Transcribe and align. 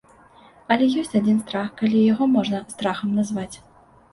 Але 0.75 0.87
ёсць 1.01 1.13
адзін 1.19 1.37
страх, 1.43 1.69
калі 1.81 2.01
яго 2.13 2.29
можна 2.37 2.63
страхам 2.75 3.09
назваць. 3.19 3.55